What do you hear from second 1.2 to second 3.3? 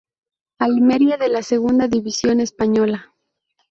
la segunda división española.